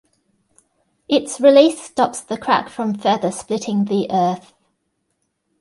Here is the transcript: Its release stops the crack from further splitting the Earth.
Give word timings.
Its 1.07 1.39
release 1.39 1.79
stops 1.79 2.21
the 2.21 2.35
crack 2.35 2.69
from 2.69 2.95
further 2.95 3.29
splitting 3.31 3.85
the 3.85 4.07
Earth. 4.09 4.51